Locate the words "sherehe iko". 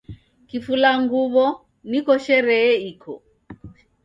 2.25-3.13